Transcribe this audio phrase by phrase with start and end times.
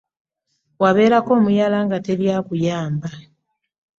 [0.81, 3.07] Wabeerako omuyala nga teri akuyamba.